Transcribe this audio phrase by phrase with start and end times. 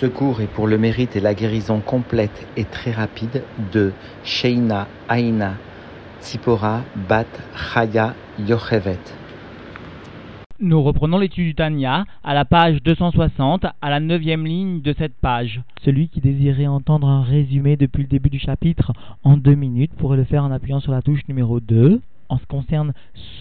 [0.00, 3.92] Ce cours est pour le mérite et la guérison complète et très rapide de
[4.24, 5.54] Sheina Aina
[6.20, 8.98] Tzipora Bat Chaya Yochevet.
[10.58, 15.14] Nous reprenons l'étude du Tanya à la page 260, à la neuvième ligne de cette
[15.14, 15.62] page.
[15.84, 18.92] Celui qui désirait entendre un résumé depuis le début du chapitre
[19.22, 22.00] en deux minutes pourrait le faire en appuyant sur la touche numéro 2.
[22.28, 22.92] En ce qui concerne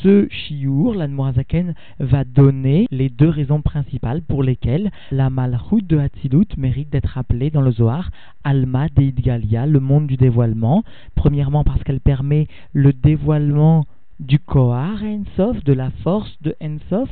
[0.02, 6.48] ce chiour, l'Admorazaken va donner les deux raisons principales pour lesquelles la malchut de Hatzilut
[6.58, 8.10] mérite d'être appelée dans le Zohar
[8.44, 10.84] Alma Deidgalia, le monde du dévoilement.
[11.16, 13.86] Premièrement parce qu'elle permet le dévoilement
[14.20, 17.10] du Kohar Ensof, de la force de Ensof,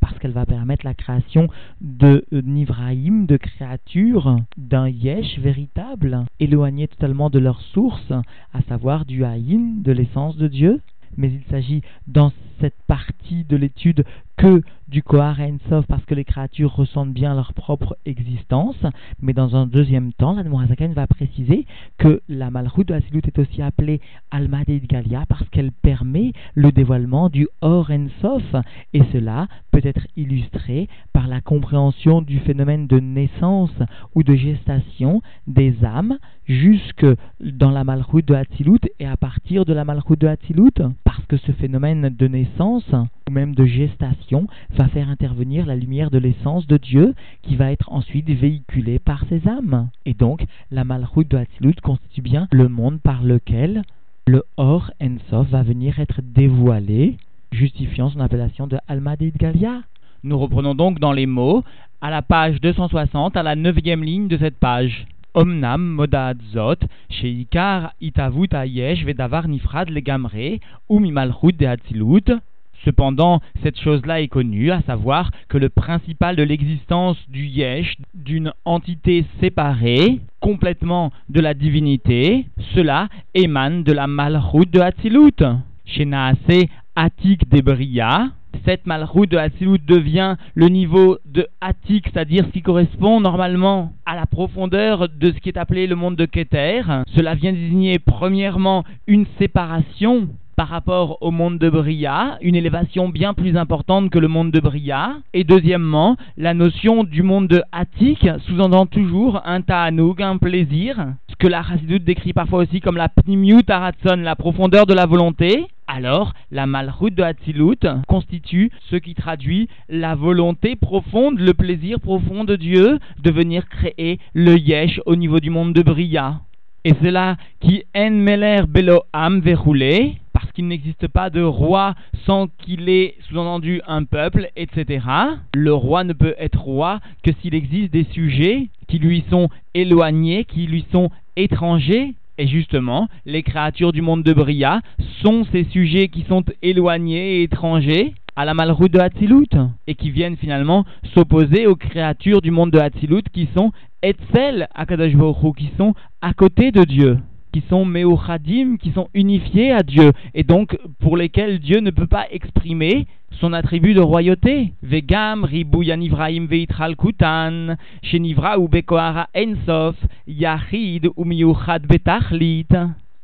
[0.00, 1.48] parce qu'elle va permettre la création
[1.80, 8.12] de Nivraïm, de créatures, d'un Yesh véritable, éloigné totalement de leur source,
[8.52, 10.80] à savoir du Haïn, de l'essence de Dieu
[11.16, 14.04] mais il s'agit dans cette partie de l'étude
[14.36, 18.76] que du Kohar Ensof parce que les créatures ressentent bien leur propre existence.
[19.20, 21.66] Mais dans un deuxième temps, la Nourazakan va préciser
[21.98, 27.28] que la Malchut de Hasilut est aussi appelée Alma Galia parce qu'elle permet le dévoilement
[27.28, 28.44] du Or Ensof.
[28.92, 33.72] Et cela peut être illustré par la compréhension du phénomène de naissance
[34.14, 37.06] ou de gestation des âmes jusque
[37.40, 41.36] dans la Malchut de Hatzilut et à partir de la Malchut de Hatzilut parce que
[41.38, 46.66] ce phénomène de naissance ou même de gestation va faire intervenir la lumière de l'essence
[46.66, 49.88] de Dieu qui va être ensuite véhiculée par ses âmes.
[50.06, 53.82] Et donc, la Malchut de Hatzilut constitue bien le monde par lequel
[54.26, 57.18] le Or Ensof va venir être dévoilé,
[57.52, 59.82] justifiant son appellation de Alma Galia.
[60.22, 61.62] Nous reprenons donc dans les mots
[62.00, 65.06] à la page 260, à la neuvième ligne de cette page.
[65.34, 72.40] Omnam modad zot, sheikar itavut ayesh vedavar nifrad legamre, ou mimalchut de Hatzilut,
[72.84, 78.52] Cependant, cette chose-là est connue, à savoir que le principal de l'existence du Yesh, d'une
[78.66, 85.42] entité séparée, complètement de la divinité, cela émane de la Malchut de Hatzilut.
[85.86, 88.30] Chez Naase Atik Debria,
[88.64, 94.14] cette Malchut de Hatzilut devient le niveau de Atik, c'est-à-dire ce qui correspond normalement à
[94.16, 96.82] la profondeur de ce qui est appelé le monde de Keter.
[97.14, 103.34] Cela vient désigner premièrement une séparation par rapport au monde de Bria, une élévation bien
[103.34, 105.16] plus importante que le monde de Bria.
[105.32, 111.36] Et deuxièmement, la notion du monde de Attic sous-entend toujours un ta'anoug, un plaisir, ce
[111.36, 115.66] que la Chassidut décrit parfois aussi comme la pnimiut aratson, la profondeur de la volonté.
[115.86, 122.44] Alors, la malchut de Hatzilut constitue ce qui traduit la volonté profonde, le plaisir profond
[122.44, 126.40] de Dieu de venir créer le yesh au niveau du monde de Bria.
[126.86, 131.94] Et c'est là qui en meler belo am verroulé, parce qu'il n'existe pas de roi
[132.26, 135.06] sans qu'il ait sous-entendu un peuple, etc.
[135.54, 140.44] Le roi ne peut être roi que s'il existe des sujets qui lui sont éloignés,
[140.44, 142.12] qui lui sont étrangers.
[142.36, 144.80] Et justement, les créatures du monde de Bria
[145.22, 149.56] sont ces sujets qui sont éloignés et étrangers à la malroute de Hatzilut
[149.86, 150.84] et qui viennent finalement
[151.14, 153.72] s'opposer aux créatures du monde de Hatzilut qui sont
[154.04, 157.16] Etzel Akadosh Baruch qui sont à côté de Dieu
[157.54, 162.08] qui sont Meochadim, qui sont unifiés à Dieu, et donc pour lesquels Dieu ne peut
[162.08, 164.72] pas exprimer son attribut de royauté.
[164.82, 169.94] Vegam ribu yanivraim veitral kutan, shenivra ou bekoara ensof,
[170.26, 172.74] yachid ou miuchad betachlit.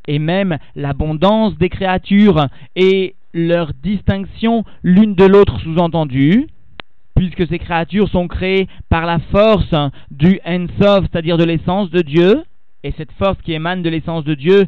[0.06, 2.46] Et même l'abondance des créatures
[2.76, 6.46] et leur distinction l'une de l'autre sous-entendue,
[7.20, 9.74] puisque ces créatures sont créées par la force
[10.10, 12.44] du Ensof, c'est-à-dire de l'essence de Dieu,
[12.82, 14.64] et cette force qui émane de l'essence de Dieu,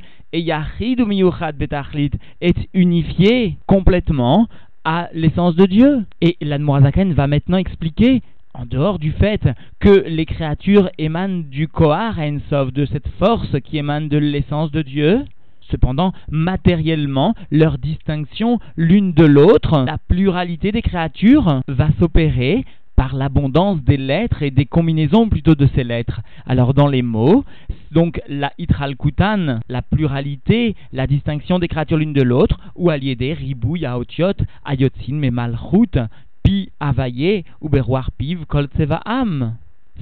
[2.43, 4.49] est unifiée complètement
[4.85, 6.05] à l'essence de Dieu.
[6.21, 8.21] Et l'Admorazaken va maintenant expliquer,
[8.53, 9.49] en dehors du fait
[9.81, 14.83] que les créatures émanent du Kohar Ensof, de cette force qui émane de l'essence de
[14.83, 15.25] Dieu,
[15.73, 23.83] Cependant, matériellement, leur distinction l'une de l'autre, la pluralité des créatures va s'opérer par l'abondance
[23.83, 26.21] des lettres et des combinaisons plutôt de ces lettres.
[26.47, 27.47] Alors dans les mots,
[27.91, 33.77] donc la itralkutan, la pluralité, la distinction des créatures l'une de l'autre, ou aliédé, ribou,
[33.77, 35.99] yaotiot, ayotsin, mais malchut,
[36.43, 38.69] pi, avaye, ou berroir piv, kol
[39.07, 39.57] am.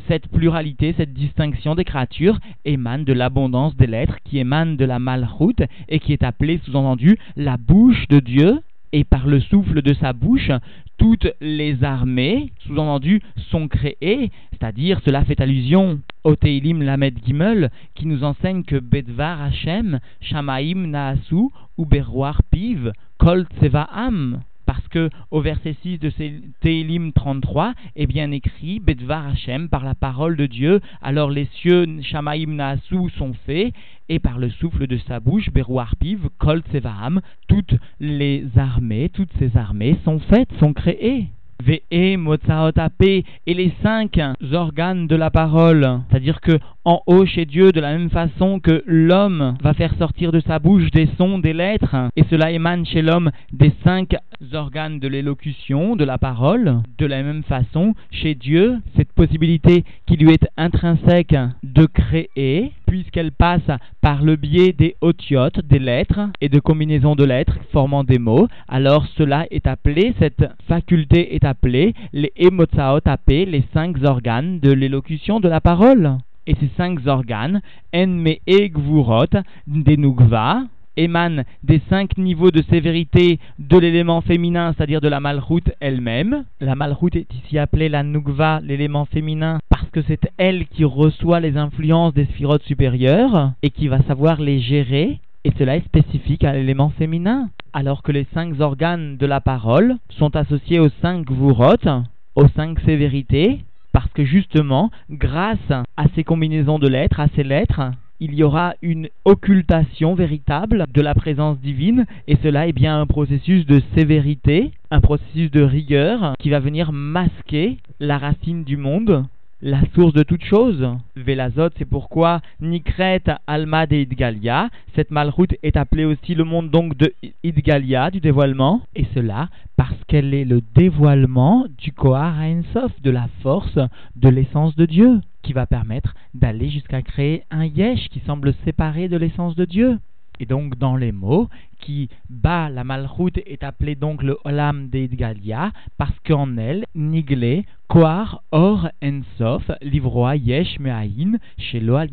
[0.08, 4.98] Cette pluralité, cette distinction des créatures émane de l'abondance des lettres qui émane de la
[4.98, 8.60] malchut et qui est appelée sous-entendu la bouche de Dieu.
[8.92, 10.50] Et par le souffle de sa bouche,
[10.98, 18.06] toutes les armées, sous-entendu, sont créées, c'est-à-dire cela fait allusion au Teilim Lamed Gimel, qui
[18.06, 24.40] nous enseigne que Bedvar Hashem, Shamaim Naasu, ou Berroar Piv, Kol Tsevaam,
[24.70, 26.12] Parce que au verset 6 de
[26.61, 30.78] Télim 33 est bien écrit Bedvar Hashem par la parole de Dieu.
[31.02, 33.75] Alors les cieux Shamaim Naasu sont faits
[34.08, 39.56] et par le souffle de sa bouche, Berouarpiv, Kol Tsevaam, toutes les armées, toutes ces
[39.56, 41.31] armées sont faites, sont créées.
[41.61, 44.20] Ve et les cinq
[44.52, 46.00] organes de la parole.
[46.08, 50.32] C'est-à-dire que en haut chez Dieu, de la même façon que l'homme va faire sortir
[50.32, 54.15] de sa bouche des sons, des lettres, et cela émane chez l'homme des cinq
[54.55, 60.17] organes de l'élocution, de la parole, de la même façon, chez Dieu, cette possibilité qui
[60.17, 66.49] lui est intrinsèque de créer, puisqu'elle passe par le biais des otiotes, des lettres, et
[66.49, 71.94] de combinaisons de lettres formant des mots, alors cela est appelé, cette faculté est appelée
[72.12, 76.19] les emotsaot les cinq organes de l'élocution de la parole.
[76.46, 77.60] Et ces cinq organes,
[77.94, 79.26] enme egvurot,
[79.66, 80.62] des nugva,
[80.96, 86.44] émanent des cinq niveaux de sévérité de l'élément féminin, c'est-à-dire de la malroute elle-même.
[86.60, 91.40] La malroute est ici appelée la nugva, l'élément féminin, parce que c'est elle qui reçoit
[91.40, 95.20] les influences des sphirotes supérieures et qui va savoir les gérer.
[95.44, 99.96] Et cela est spécifique à l'élément féminin, alors que les cinq organes de la parole
[100.10, 102.04] sont associés aux cinq gvurot,
[102.34, 103.60] aux cinq sévérités,
[104.00, 107.82] parce que justement, grâce à ces combinaisons de lettres, à ces lettres,
[108.19, 113.05] il y aura une occultation véritable de la présence divine, et cela est bien un
[113.05, 119.26] processus de sévérité, un processus de rigueur qui va venir masquer la racine du monde,
[119.62, 120.86] la source de toute chose.
[121.16, 126.96] Vélazot, c'est pourquoi Nikret Alma de Idgalia, cette malroute est appelée aussi le monde donc
[126.96, 127.12] de
[127.42, 133.28] Idgalia, du dévoilement, et cela parce qu'elle est le dévoilement du Kohar Ensof, de la
[133.42, 133.78] force
[134.16, 139.08] de l'essence de Dieu, qui va permettre d'aller jusqu'à créer un Yesh qui semble séparé
[139.08, 139.98] de l'essence de Dieu.
[140.40, 141.50] Et donc dans les mots,
[141.81, 148.42] qui bat la malroute est appelé donc le Olam d'Edgalia, parce qu'en elle, Niglé, Koar,
[148.50, 152.08] Or, Ensof, Livroa, Yesh, Meahin, Shelo, Al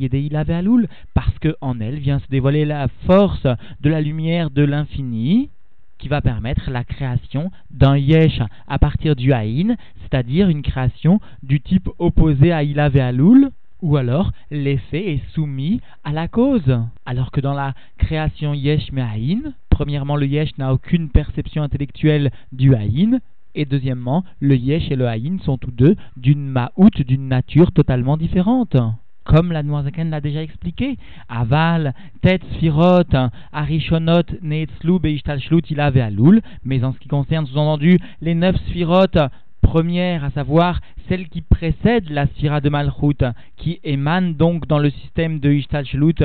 [0.50, 3.48] Alul, parce qu'en elle vient se dévoiler la force
[3.80, 5.50] de la lumière de l'infini,
[5.98, 11.62] qui va permettre la création d'un yesh à partir du haïn, c'est-à-dire une création du
[11.62, 13.52] type opposé à Ilav et Alul,
[13.82, 16.80] ou alors l'effet est soumis à la cause.
[17.06, 22.76] Alors que dans la création yesh me'ahin, premièrement le yesh n'a aucune perception intellectuelle du
[22.76, 23.20] haïn,
[23.56, 28.18] et deuxièmement le yesh et le haïn sont tous deux d'une ma'out, d'une nature totalement
[28.18, 28.78] différente.
[29.24, 30.96] Comme la Noirzaken l'a déjà expliqué,
[31.28, 33.04] Aval, Tet, Sfirot,
[33.52, 39.18] Arishonot, Neetzlu, Beishtalshlut, Ilav et Alul, mais en ce qui concerne sous-entendu les neuf Sfirot
[39.62, 43.24] première, à savoir celle qui précède la sphira de Malchut,
[43.58, 46.24] qui émane donc dans le système de Ishtalshlut.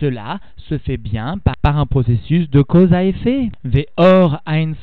[0.00, 0.38] Cela
[0.68, 3.50] se fait bien par, un processus de cause à effet.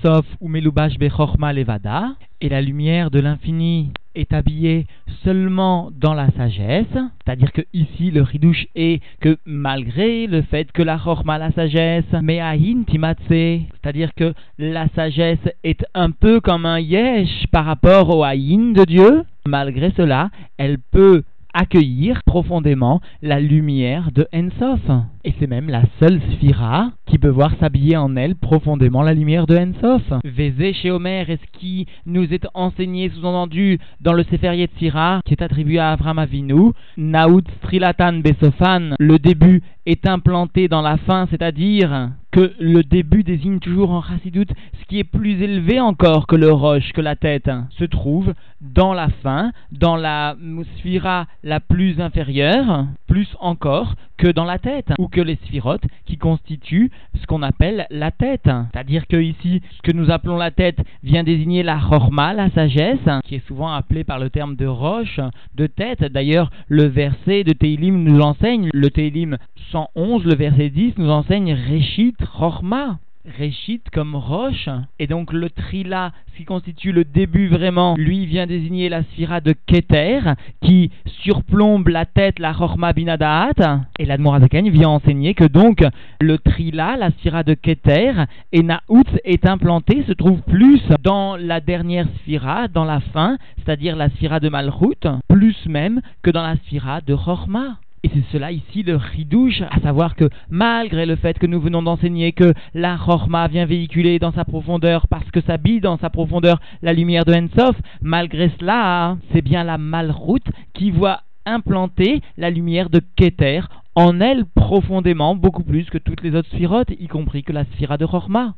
[0.03, 4.87] Sof ou Levada, et la lumière de l'infini est habillée
[5.23, 10.81] seulement dans la sagesse, c'est-à-dire que ici le ridouche est que malgré le fait que
[10.81, 16.79] la chorma, la sagesse, mais ahin c'est-à-dire que la sagesse est un peu comme un
[16.79, 24.11] yesh par rapport au ahin de Dieu, malgré cela, elle peut accueillir profondément la lumière
[24.11, 24.81] de Ensof.
[25.23, 29.45] Et c'est même la seule sphira qui peut voir s'habiller en elle profondément la lumière
[29.45, 30.01] de Ensof.
[30.23, 35.33] Vézé chez Homer est ce qui nous est enseigné, sous-entendu, dans le Sefer Yetzira, qui
[35.33, 41.27] est attribué à Avram Avinu, Naout Strilatan Besofan, le début est implanté dans la fin,
[41.29, 44.47] c'est-à-dire que le début désigne toujours en Chassidut
[44.79, 48.93] ce qui est plus élevé encore que le roche, que la tête, se trouve dans
[48.93, 50.35] la fin, dans la
[50.77, 56.17] sphira la plus inférieure, plus encore que dans la tête, ou que les sphirotes qui
[56.17, 58.49] constituent ce qu'on appelle la tête.
[58.71, 62.99] C'est-à-dire que ici, ce que nous appelons la tête vient désigner la chorma, la sagesse,
[63.25, 65.19] qui est souvent appelée par le terme de roche,
[65.55, 66.05] de tête.
[66.05, 69.37] D'ailleurs, le verset de Teilim nous enseigne, le Teilim
[69.73, 72.97] 111, le verset 10 nous enseigne Reshit Chorma.
[73.23, 74.67] Réchit comme roche.
[74.97, 79.41] Et donc le trila, ce qui constitue le début vraiment, lui vient désigner la sphira
[79.41, 80.21] de Keter,
[80.63, 80.89] qui
[81.23, 83.81] surplombe la tête, la Chorma Binadaat.
[83.99, 85.83] Et l'Admorazaken vient enseigner que donc
[86.19, 88.13] le trila, la sphira de Keter,
[88.51, 93.95] et Naout est implanté, se trouve plus dans la dernière sphira, dans la fin, c'est-à-dire
[93.95, 97.77] la sphira de Malchut, plus même que dans la sphira de Chorma.
[98.13, 102.33] C'est cela ici le ridouche, à savoir que malgré le fait que nous venons d'enseigner
[102.33, 106.59] que la Chorma vient véhiculer dans sa profondeur parce que ça bille dans sa profondeur
[106.81, 112.89] la lumière de Ensof, malgré cela, c'est bien la Malroute qui voit implanter la lumière
[112.89, 113.61] de Keter
[113.95, 117.97] en elle profondément, beaucoup plus que toutes les autres sphirotes, y compris que la sphira
[117.97, 118.55] de Chorma.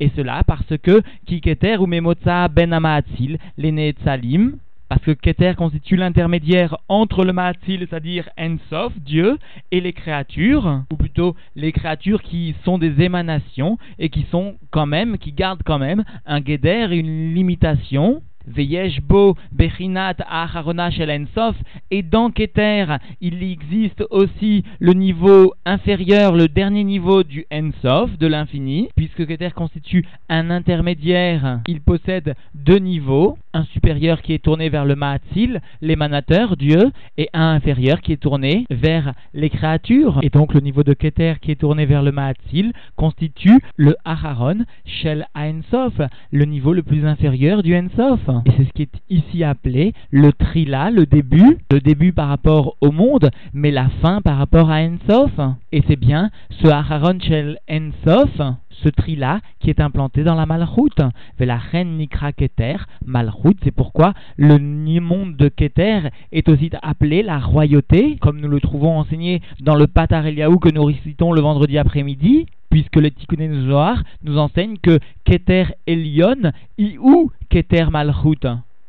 [0.00, 4.58] Et cela parce que Kiketer ou Memotza Ben Amaatzil, les Netzalim,
[4.88, 9.38] parce que Keter constitue l'intermédiaire entre le Ma'atzil, c'est-à-dire Ensof, Dieu,
[9.70, 14.86] et les créatures, ou plutôt les créatures qui sont des émanations et qui sont quand
[14.86, 18.22] même, qui gardent quand même un Geder une limitation.
[18.46, 21.56] Veyeshbo Bechinat Aharona Ensof,
[21.90, 22.86] et dans Keter,
[23.20, 29.50] il existe aussi le niveau inférieur, le dernier niveau du Ensof, de l'infini, puisque Keter
[29.50, 35.62] constitue un intermédiaire, il possède deux niveaux, un supérieur qui est tourné vers le Ma'atzil,
[35.80, 40.18] l'émanateur, Dieu, et un inférieur qui est tourné vers les créatures.
[40.22, 44.58] Et donc le niveau de Keter qui est tourné vers le Ma'atzil constitue le Aharon
[44.84, 45.94] Shel Ensof,
[46.30, 48.20] le niveau le plus inférieur du Ensof.
[48.44, 52.76] Et c'est ce qui est ici appelé le trila, le début, le début par rapport
[52.82, 55.32] au monde, mais la fin par rapport à Ensof.
[55.72, 58.38] Et c'est bien ce Aharon Shel Ensof,
[58.82, 61.02] ce tri-là qui est implanté dans la Malchut.
[61.38, 64.58] la reine Nikra Keter, Malchut, c'est pourquoi le
[65.00, 69.86] monde de Keter est aussi appelé la royauté, comme nous le trouvons enseigné dans le
[69.86, 74.98] Patar Eliaou que nous récitons le vendredi après-midi, puisque le Tikkun Zohar nous enseigne que
[75.24, 76.52] Keter Elion,
[77.00, 78.46] ou Keter Malchut.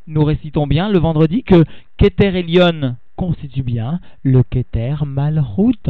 [0.08, 1.64] Nous récitons bien le vendredi que
[1.98, 5.90] Keter Elion constitue bien le Keter Malchut,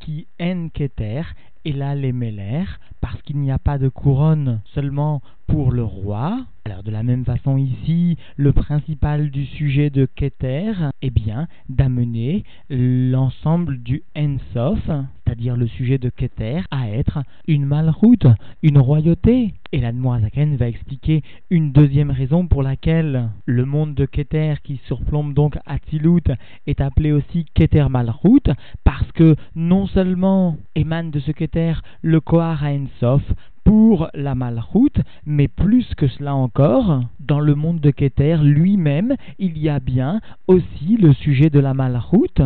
[0.00, 1.22] qui en Keter
[1.66, 6.46] et là les Mélères, parce qu'il n'y a pas de couronne seulement pour le roi.
[6.66, 12.42] Alors de la même façon ici, le principal du sujet de Keter est bien d'amener
[12.68, 18.26] l'ensemble du Ensof, c'est-à-dire le sujet de Keter, à être une malroute,
[18.64, 19.54] une royauté.
[19.70, 24.80] Et la Zaken va expliquer une deuxième raison pour laquelle le monde de Keter qui
[24.88, 26.24] surplombe donc Atilut
[26.66, 28.50] est appelé aussi Keter Malrout,
[28.82, 33.22] parce que non seulement émane de ce Keter le Kohar Ensof,
[33.66, 39.58] pour la malchoute, mais plus que cela encore, dans le monde de Keter lui-même, il
[39.58, 42.40] y a bien aussi le sujet de la malchoute.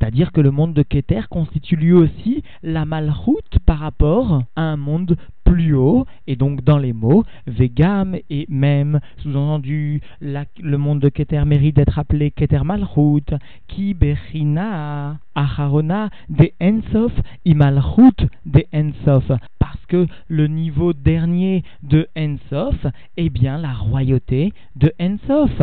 [0.00, 4.78] C'est-à-dire que le monde de Keter constitue lui aussi la malchoute par rapport à un
[4.78, 5.16] monde
[5.52, 11.44] plus haut, et donc dans les mots, Vegam et même, sous-entendu, le monde de Keter
[11.44, 13.34] mérite d'être appelé Keter Malchut,
[13.68, 17.12] qui Berina, Acharona, de Ensof,
[17.44, 22.86] Imalchut de Ensof, parce que le niveau dernier de Ensof
[23.18, 25.60] est bien la royauté de Ensof.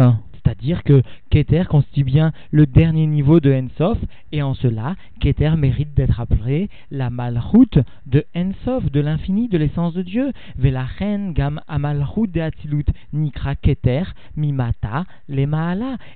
[0.50, 4.00] C'est-à-dire que Keter constitue bien le dernier niveau de Ensof,
[4.32, 9.94] et en cela, Keter mérite d'être appelé la malchut de Ensof, de l'infini, de l'essence
[9.94, 10.32] de Dieu.
[10.58, 15.06] Velachen gam de Atilut nikra Keter mimata.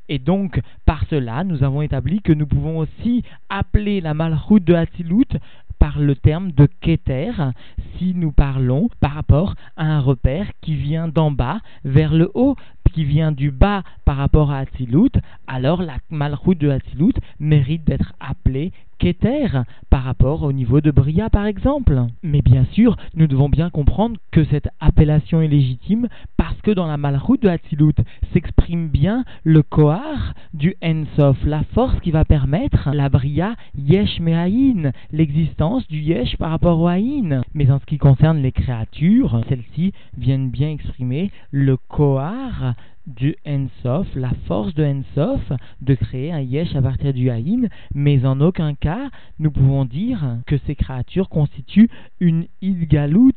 [0.10, 4.74] Et donc, par cela, nous avons établi que nous pouvons aussi appeler la malchut de
[4.74, 5.38] Atilut
[5.78, 7.34] par le terme de Keter
[7.98, 12.56] si nous parlons par rapport à un repère qui vient d'en bas vers le haut,
[12.94, 15.12] qui vient du bas par rapport à Atzilut,
[15.48, 18.72] alors la malroute de Atzilut mérite d'être appelée
[19.04, 19.48] Keter
[19.90, 22.06] par rapport au niveau de Bria par exemple.
[22.22, 26.08] Mais bien sûr, nous devons bien comprendre que cette appellation est légitime
[26.38, 27.96] parce que dans la malroute de Hatzilut
[28.32, 34.94] s'exprime bien le Kohar du Ensof, la force qui va permettre la Bria Yesh Mehaïn,
[35.12, 37.42] l'existence du Yesh par rapport au Haïn.
[37.54, 42.74] Mais en ce qui concerne les créatures, celles-ci viennent bien exprimer le Kohar
[43.06, 48.26] du Ensof, la force de Ensof de créer un Yesh à partir du Haïn, mais
[48.26, 49.10] en aucun cas
[49.40, 53.32] nous pouvons dire que ces créatures constituent une Idgalout,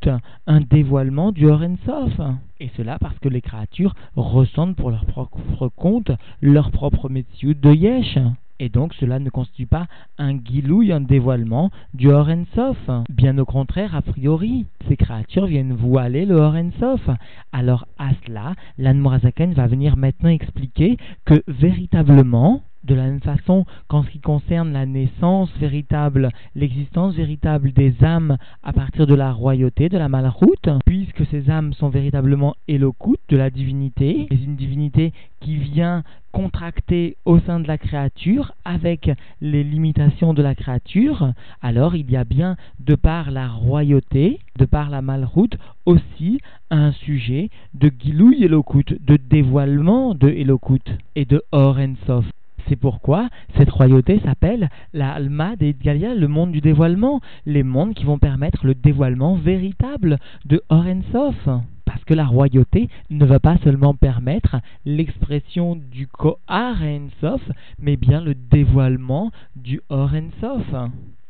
[0.47, 2.21] un dévoilement du Ensof.
[2.61, 7.73] Et cela parce que les créatures ressentent pour leur propre compte leur propre métier de
[7.73, 8.19] Yesh.
[8.59, 9.87] Et donc cela ne constitue pas
[10.19, 12.09] un guilouille, un dévoilement du
[12.55, 12.91] Sof.
[13.11, 16.41] Bien au contraire, a priori, ces créatures viennent voiler le
[16.79, 17.09] Sof.
[17.53, 24.03] Alors à cela, l'Anmorazaken va venir maintenant expliquer que véritablement, de la même façon qu'en
[24.03, 29.89] ce qui concerne la naissance véritable, l'existence véritable des âmes à partir de la royauté,
[29.89, 35.13] de la malroute, puisque ces âmes sont véritablement éloquentes de la divinité, et une divinité
[35.41, 36.03] qui vient
[36.33, 42.17] contracter au sein de la créature avec les limitations de la créature, alors il y
[42.17, 46.41] a bien, de par la royauté, de par la malroute, aussi
[46.71, 50.83] un sujet de Gilouy Elokut, de dévoilement de Elokut
[51.15, 52.27] et de Or Ensof.
[52.69, 57.95] C'est pourquoi cette royauté s'appelle la Alma des Galia, le monde du dévoilement, les mondes
[57.95, 61.49] qui vont permettre le dévoilement véritable de Orensof.
[61.85, 67.41] Parce que la royauté ne va pas seulement permettre l'expression du Kohar Ensof,
[67.79, 70.75] mais bien le dévoilement du Orensof.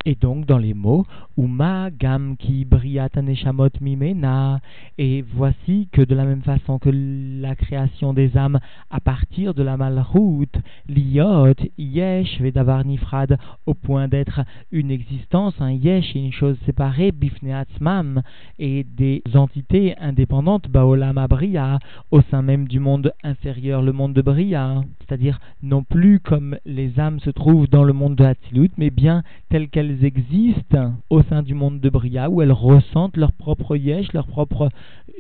[0.09, 1.05] Et donc dans les mots
[1.37, 4.61] Uma gam ki briat aneshamot mimena.
[4.99, 9.65] Et voici que de la même façon que la création des âmes à partir de
[9.65, 10.57] la malroute
[10.89, 13.37] liot yesh vedavar nifrad
[13.67, 18.23] au point d'être une existence un yesh et une chose séparée bifneatzmam
[18.61, 21.81] et des entités indépendantes baolam abria
[22.13, 26.99] au sein même du monde inférieur le monde de bria c'est-à-dire non plus comme les
[26.99, 31.43] âmes se trouvent dans le monde de Hatzilut mais bien telles qu'elles existent au sein
[31.43, 34.69] du monde de Bria, où elles ressentent leur propre yesh, leur propre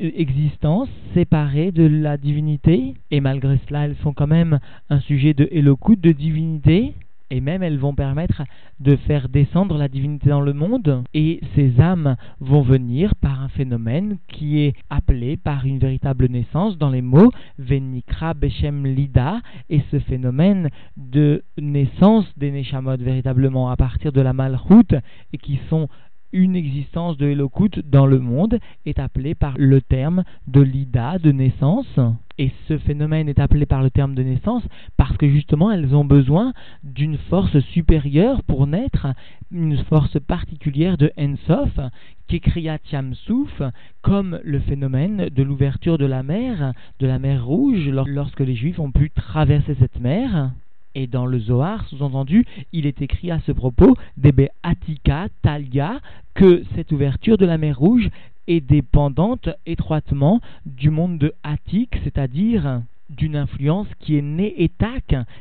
[0.02, 4.59] euh, existence séparée de la divinité, et malgré cela, elles sont quand même
[4.90, 6.95] un sujet de Elokut, de divinité,
[7.30, 8.42] et même elles vont permettre
[8.80, 13.49] de faire descendre la divinité dans le monde, et ces âmes vont venir par un
[13.49, 19.40] phénomène qui est appelé par une véritable naissance dans les mots Venikra Beshem Lida,
[19.71, 24.97] et ce phénomène de naissance des Neshamot véritablement à partir de la Malchut,
[25.33, 25.88] et qui sont
[26.33, 31.33] une existence de Elokut dans le monde est appelée par le terme de l'ida, de
[31.33, 31.99] naissance.
[32.38, 34.62] Et ce phénomène est appelé par le terme de naissance
[34.99, 36.52] parce que justement elles ont besoin
[36.85, 39.07] d'une force supérieure pour naître,
[39.50, 41.78] une force particulière de Ensof
[42.28, 43.62] Kriyat Yamsouf,
[44.02, 48.81] comme le phénomène de l'ouverture de la mer, de la mer Rouge, lorsque les Juifs
[48.81, 50.50] ont pu traverser cette mer.
[50.95, 56.00] Et dans le Zohar, sous-entendu, il est écrit à ce propos, Debe Atika Talia,
[56.35, 58.09] que cette ouverture de la mer Rouge
[58.47, 64.71] est dépendante étroitement du monde de Atik, c'est-à-dire d'une influence qui est née et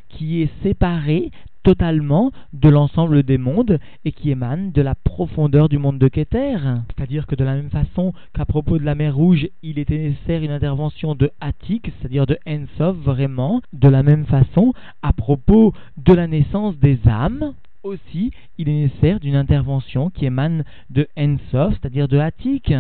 [0.10, 1.32] qui est séparée
[1.66, 6.58] totalement de l'ensemble des mondes et qui émane de la profondeur du monde de Keter.
[6.96, 10.44] C'est-à-dire que de la même façon qu'à propos de la mer Rouge, il était nécessaire
[10.44, 16.14] une intervention de Attic, c'est-à-dire de Ensov vraiment, de la même façon, à propos de
[16.14, 22.08] la naissance des âmes, aussi, il est nécessaire d'une intervention qui émane de Ensov, c'est-à-dire
[22.08, 22.74] de Attic.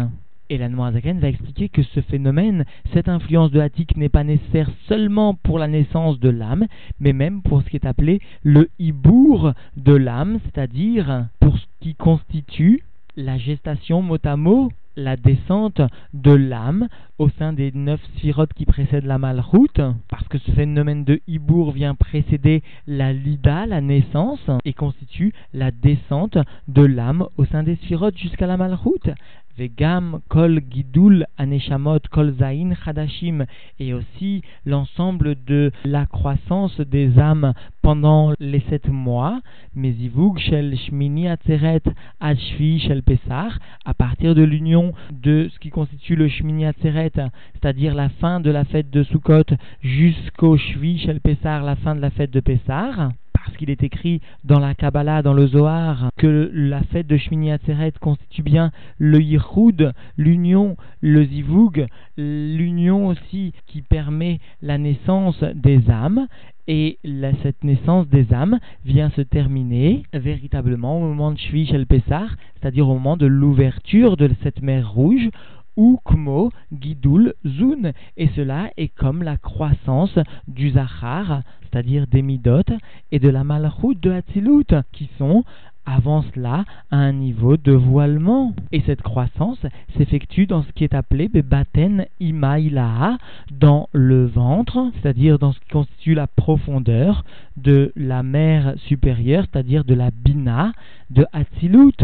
[0.49, 4.69] Et la Noirzaken va expliquer que ce phénomène, cette influence de l'attique n'est pas nécessaire
[4.87, 6.67] seulement pour la naissance de l'âme,
[6.99, 11.95] mais même pour ce qui est appelé le hibour de l'âme, c'est-à-dire pour ce qui
[11.95, 12.83] constitue
[13.15, 15.81] la gestation mot à mot, la descente
[16.13, 21.03] de l'âme au sein des neuf sphirotes qui précèdent la malroute, parce que ce phénomène
[21.03, 27.45] de hibour vient précéder la lida, la naissance, et constitue la descente de l'âme au
[27.45, 29.09] sein des sphirotes jusqu'à la malroute.
[29.57, 33.45] Vegam kol gidul aneshamot kol zain chadashim
[33.79, 39.39] et aussi l'ensemble de la croissance des âmes pendant les sept mois,
[39.73, 41.83] mezivug shel shmini atzeret
[42.19, 43.53] ad shel pesach,
[43.85, 47.13] à partir de l'union de ce qui constitue le shmini atzeret,
[47.53, 52.01] c'est-à-dire la fin de la fête de Sukkot jusqu'au shvi shel pesach, la fin de
[52.01, 53.09] la fête de Pessah
[53.45, 57.51] parce qu'il est écrit dans la Kabbalah, dans le Zohar, que la fête de Shmini
[57.51, 61.85] Atzeret constitue bien le Yichud, l'union, le Zivug,
[62.17, 66.27] l'union aussi qui permet la naissance des âmes,
[66.67, 66.97] et
[67.43, 72.27] cette naissance des âmes vient se terminer véritablement au moment de Shvi Shel Pessah,
[72.59, 75.29] c'est-à-dire au moment de l'ouverture de cette mer rouge,
[75.77, 82.63] ou Kmo Gidul Zun, et cela est comme la croissance du Zachar, c'est-à-dire des Midot,
[83.11, 85.43] et de la Malchut de Hatzilut, qui sont
[85.85, 88.53] avant cela à un niveau de voilement.
[88.71, 89.59] Et cette croissance
[89.97, 93.17] s'effectue dans ce qui est appelé Bebaten Imailaha,
[93.51, 97.23] dans le ventre, c'est-à-dire dans ce qui constitue la profondeur
[97.57, 100.73] de la mer supérieure, c'est-à-dire de la Bina
[101.11, 102.03] de Hatzilut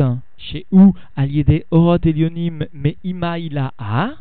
[0.49, 4.15] chez où des Orot Elionim mais Imaïla'a,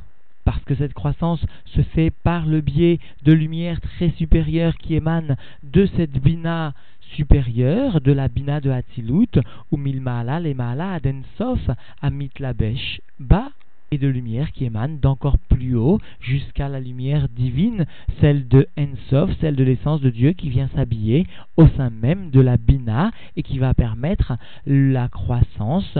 [0.44, 5.36] parce que cette croissance se fait par le biais de lumière très supérieure qui émane
[5.62, 6.72] de cette bina
[7.14, 11.60] supérieure, de la bina de Hatzilut, ou milmaala les maala adensof
[12.02, 13.50] amit labesh ba
[13.90, 17.86] et de lumière qui émane d'encore plus haut jusqu'à la lumière divine,
[18.20, 21.26] celle de Ensof, celle de l'essence de Dieu qui vient s'habiller
[21.56, 24.34] au sein même de la Bina et qui va permettre
[24.66, 25.98] la croissance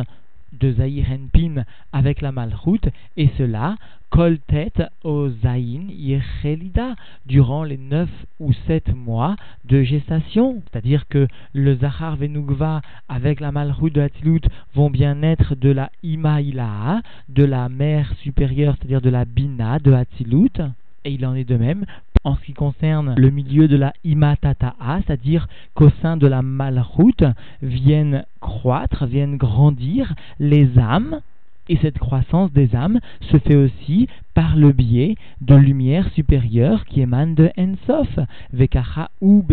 [0.53, 2.81] de Zahir Enpin avec la Malchut,
[3.17, 3.77] et cela,
[4.11, 8.11] kol tête au Zayin Yechelida, durant les neuf
[8.41, 10.63] ou sept mois de gestation.
[10.65, 14.43] C'est-à-dire que le Zahar Venugva avec la Malchut de Hatilut
[14.75, 19.93] vont bien naître de la Imaïla, de la mère supérieure, c'est-à-dire de la Bina de
[19.93, 20.61] Hatilut.
[21.05, 21.87] Et il en est de même
[22.25, 27.25] en ce qui concerne le milieu de la imatata'a, c'est-à-dire qu'au sein de la malroute
[27.63, 31.21] viennent croître, viennent grandir les âmes,
[31.69, 32.99] et cette croissance des âmes
[33.31, 38.19] se fait aussi par le biais de lumière supérieure qui émane de Ensof,
[38.53, 39.45] Vekacha ou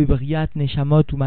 [0.55, 1.17] Neshamot ou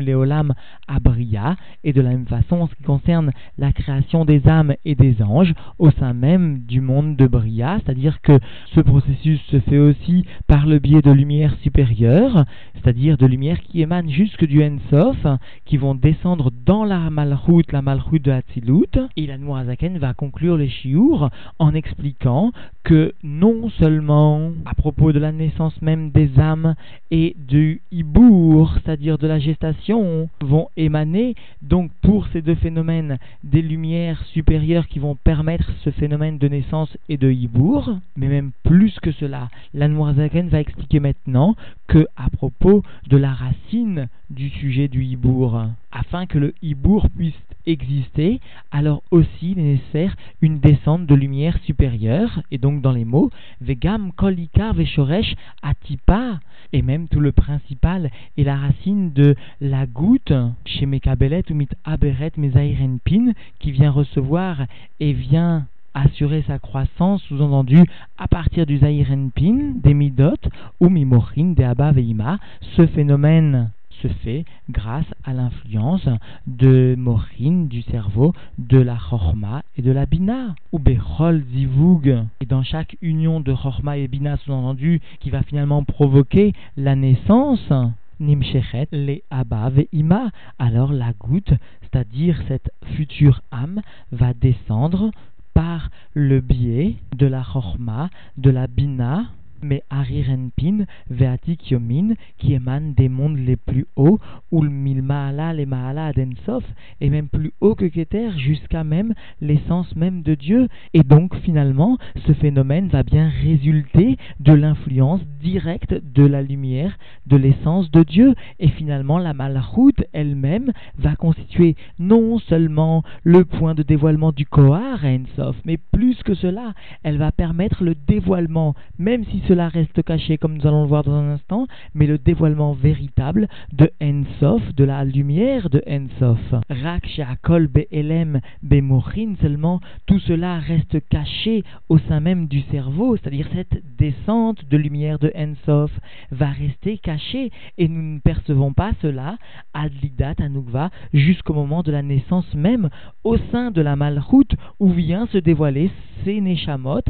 [0.00, 0.54] Leolam
[0.88, 4.94] Abria, et de la même façon en ce qui concerne la création des âmes et
[4.94, 8.38] des anges au sein même du monde de Bria, c'est-à-dire que
[8.74, 13.82] ce processus se fait aussi par le biais de lumière supérieure, c'est-à-dire de lumière qui
[13.82, 15.26] émane jusque du Ensof,
[15.64, 20.56] qui vont descendre dans la Malchut, la Malchut de Hatzilut, et la Noirazaken va conclure
[20.56, 26.74] les chiours en expliquant que non seulement à propos de la naissance même des âmes
[27.10, 33.62] et du hibour, c'est-à-dire de la gestation, vont émaner donc pour ces deux phénomènes des
[33.62, 38.98] lumières supérieures qui vont permettre ce phénomène de naissance et de hibour, mais même plus
[39.00, 41.54] que cela, la Noirzaken va expliquer maintenant
[41.86, 47.34] que à propos de la racine du sujet du hibour, afin que le hibour puisse
[47.66, 48.40] exister,
[48.72, 53.30] alors aussi il est nécessaire une descente de lumière supérieure, et donc dans les mots,
[53.60, 56.40] vegam kolikar veshoresh atipa,
[56.72, 60.32] et même tout le principal et la racine de la goutte,
[60.64, 64.62] chez Mekabelet ou mit aberet pin, qui vient recevoir
[65.00, 67.80] et vient assurer sa croissance, sous-entendu
[68.18, 70.34] à partir du Zairenpin, des Midot,
[70.80, 72.38] ou Mimochin, des Abba Veima,
[72.76, 73.70] ce phénomène
[74.04, 76.08] se fait grâce à l'influence
[76.46, 80.54] de Morin, du cerveau, de la Chorma et de la Bina.
[80.72, 85.84] Ou Bechol Zivug, et dans chaque union de Chorma et Bina, sous-entendu, qui va finalement
[85.84, 87.72] provoquer la naissance,
[88.20, 93.80] Nimshechet, les Abba Ima, alors la goutte, c'est-à-dire cette future âme,
[94.12, 95.10] va descendre
[95.54, 99.26] par le biais de la Chorma, de la Bina,
[99.64, 105.66] mais Arirenpin, Veatik Yomin, qui émane des mondes les plus hauts, ou le Milmaala, les
[105.66, 106.64] Maala Adensof,
[107.00, 110.68] et même plus haut que Keter, jusqu'à même l'essence même de Dieu.
[110.92, 116.96] Et donc, finalement, ce phénomène va bien résulter de l'influence directe de la lumière,
[117.26, 118.34] de l'essence de Dieu.
[118.60, 125.04] Et finalement, la Malachut elle-même va constituer non seulement le point de dévoilement du Kohar
[125.04, 130.02] Ensof, mais plus que cela, elle va permettre le dévoilement, même si ce cela reste
[130.02, 134.74] caché comme nous allons le voir dans un instant, mais le dévoilement véritable de Ensof,
[134.74, 136.40] de la lumière de Ensof.
[136.68, 143.46] Rak Sheakol Be'elem Be'mochin, seulement tout cela reste caché au sein même du cerveau, c'est-à-dire
[143.54, 145.92] cette descente de lumière de Ensof
[146.32, 149.36] va rester cachée et nous ne percevons pas cela
[149.72, 152.90] Adlidat Anukva jusqu'au moment de la naissance même
[153.22, 155.92] au sein de la Malchut où vient se dévoiler
[156.24, 157.02] ces Neshamot,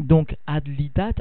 [0.00, 1.12] donc Adlidat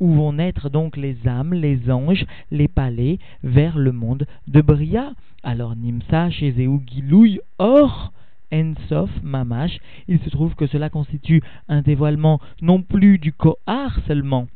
[0.00, 5.12] Où vont naître donc les âmes, les anges, les palais vers le monde de Bria.
[5.42, 6.52] Alors Nimsa, chez
[6.86, 8.12] Gilouy, or
[8.52, 14.46] Ensof, Mamash, il se trouve que cela constitue un dévoilement non plus du Kohar seulement,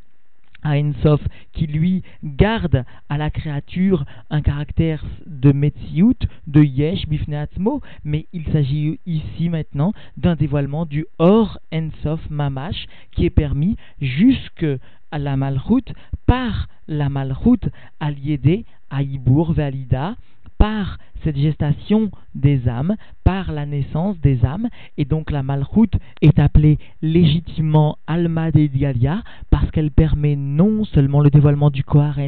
[0.63, 1.21] à Ensof,
[1.53, 8.45] qui lui garde à la créature un caractère de Metsiout, de Yesh, Bifneatzmo, mais il
[8.53, 14.67] s'agit ici maintenant d'un dévoilement du Or Ensof Mamash qui est permis jusque
[15.11, 15.93] à la Malchut
[16.27, 20.17] par la Malchut à Liédé, à Ibour, Valida,
[20.61, 22.95] par cette gestation des âmes,
[23.25, 24.69] par la naissance des âmes,
[24.99, 31.21] et donc la malchoute est appelée légitimement Alma de Dialia, parce qu'elle permet non seulement
[31.21, 32.19] le dévoilement du Kohar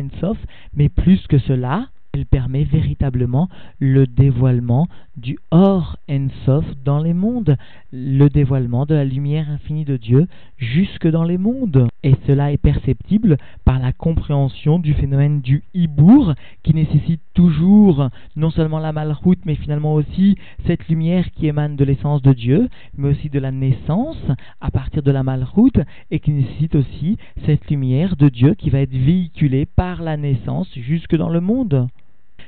[0.74, 3.48] mais plus que cela, elle permet véritablement
[3.78, 7.56] le dévoilement du Or Ensof dans les mondes,
[7.90, 10.26] le dévoilement de la lumière infinie de Dieu
[10.58, 11.88] jusque dans les mondes.
[12.02, 18.50] Et cela est perceptible par la compréhension du phénomène du Hibour, qui nécessite toujours non
[18.50, 23.08] seulement la malroute, mais finalement aussi cette lumière qui émane de l'essence de Dieu, mais
[23.08, 24.22] aussi de la naissance
[24.60, 28.80] à partir de la malroute, et qui nécessite aussi cette lumière de Dieu qui va
[28.80, 31.88] être véhiculée par la naissance jusque dans le monde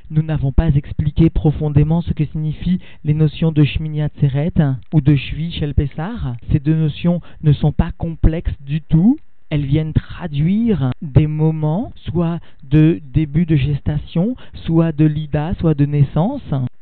[0.09, 4.53] nous n'avons pas expliqué profondément ce que signifient les notions de Shmini Atzeret
[4.93, 6.35] ou de Shvi Shel Pessar.
[6.51, 9.17] Ces deux notions ne sont pas complexes du tout.
[9.49, 15.85] Elles viennent traduire des moments, soit de début de gestation, soit de lida, soit de
[15.85, 16.41] naissance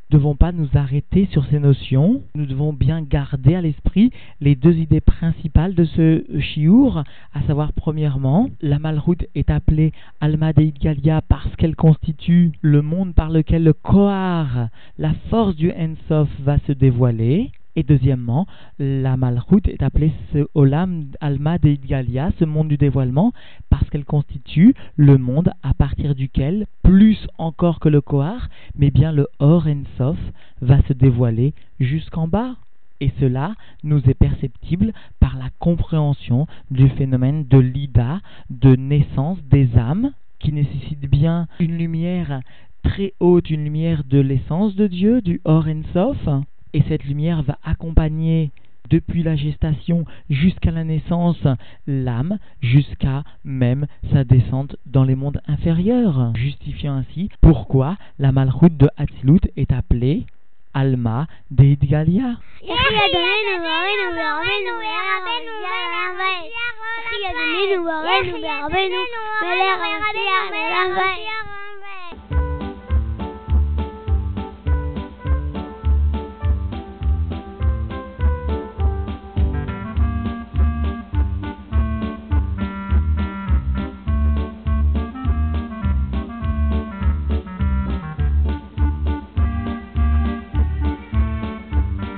[0.09, 2.21] devons pas nous arrêter sur ces notions.
[2.35, 4.11] Nous devons bien garder à l'esprit
[4.41, 10.53] les deux idées principales de ce chiour, à savoir premièrement, la malroute est appelée Alma
[10.53, 16.29] de Galia parce qu'elle constitue le monde par lequel le Kohar, la force du Ensof,
[16.41, 17.51] va se dévoiler.
[17.75, 18.45] Et deuxièmement,
[18.77, 23.33] la Malchut est appelée ce Olam Alma de Galia, ce monde du dévoilement,
[23.69, 29.11] parce qu'elle constitue le monde à partir duquel, plus encore que le Kohar, mais bien
[29.11, 30.17] le Or Ensof
[30.61, 32.55] va se dévoiler jusqu'en bas.
[33.01, 39.75] Et cela nous est perceptible par la compréhension du phénomène de l'ida, de naissance des
[39.77, 42.41] âmes, qui nécessite bien une lumière
[42.83, 46.29] très haute, une lumière de l'essence de Dieu, du Or Ensof,
[46.73, 48.51] et cette lumière va accompagner
[48.89, 51.41] depuis la gestation jusqu'à la naissance
[51.87, 58.89] l'âme, jusqu'à même sa descente dans les mondes inférieurs, justifiant ainsi pourquoi la malroute de
[58.97, 60.25] Hatzilut est appelée
[60.73, 62.37] Alma Deidgalia.